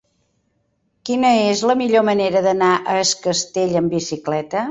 [1.09, 4.59] Quina és la millor manera d'anar a Es Castell amb bicicleta?